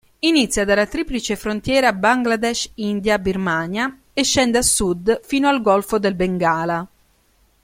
Inizia 0.21 0.65
dalla 0.65 0.87
triplice 0.87 1.35
frontiera 1.35 1.93
Bangladesh-India-Birmania 1.93 3.99
e 4.13 4.23
scende 4.23 4.57
a 4.57 4.63
sud 4.63 5.19
fino 5.23 5.47
al 5.47 5.61
Golfo 5.61 5.99
del 5.99 6.15
Bengala. 6.15 6.87